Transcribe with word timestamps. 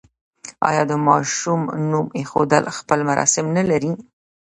آیا 0.69 0.83
د 0.91 0.93
ماشوم 1.07 1.61
نوم 1.91 2.07
ایښودل 2.17 2.63
خپل 2.77 2.99
مراسم 3.09 3.45
نلري؟ 3.57 3.91